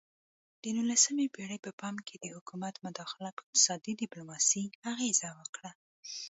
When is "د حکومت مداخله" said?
2.19-3.29